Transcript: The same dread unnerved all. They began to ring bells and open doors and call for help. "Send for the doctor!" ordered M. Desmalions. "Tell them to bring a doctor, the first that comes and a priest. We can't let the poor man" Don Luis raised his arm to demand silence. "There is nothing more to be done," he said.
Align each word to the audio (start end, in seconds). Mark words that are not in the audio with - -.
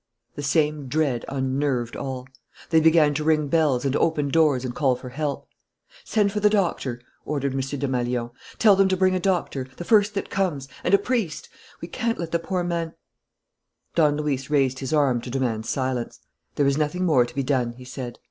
The 0.33 0.41
same 0.41 0.87
dread 0.87 1.25
unnerved 1.29 1.95
all. 1.95 2.27
They 2.71 2.79
began 2.79 3.13
to 3.13 3.23
ring 3.23 3.49
bells 3.49 3.85
and 3.85 3.95
open 3.97 4.29
doors 4.29 4.65
and 4.65 4.73
call 4.73 4.95
for 4.95 5.09
help. 5.09 5.47
"Send 6.03 6.31
for 6.31 6.39
the 6.39 6.49
doctor!" 6.49 7.03
ordered 7.23 7.53
M. 7.53 7.59
Desmalions. 7.59 8.31
"Tell 8.57 8.75
them 8.75 8.87
to 8.87 8.97
bring 8.97 9.13
a 9.13 9.19
doctor, 9.19 9.67
the 9.77 9.83
first 9.85 10.15
that 10.15 10.31
comes 10.31 10.67
and 10.83 10.95
a 10.95 10.97
priest. 10.97 11.49
We 11.81 11.87
can't 11.87 12.17
let 12.17 12.31
the 12.31 12.39
poor 12.39 12.63
man" 12.63 12.95
Don 13.93 14.17
Luis 14.17 14.49
raised 14.49 14.79
his 14.79 14.91
arm 14.91 15.21
to 15.21 15.29
demand 15.29 15.67
silence. 15.67 16.19
"There 16.55 16.65
is 16.65 16.79
nothing 16.79 17.05
more 17.05 17.23
to 17.23 17.35
be 17.35 17.43
done," 17.43 17.73
he 17.73 17.85
said. 17.85 18.17